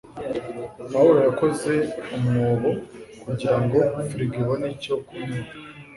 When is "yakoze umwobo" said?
1.27-2.69